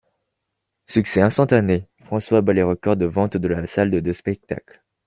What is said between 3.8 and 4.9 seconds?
de spectacle.